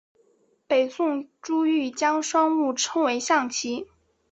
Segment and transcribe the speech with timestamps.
[0.65, 3.85] 北宋朱彧将双陆称为象棋。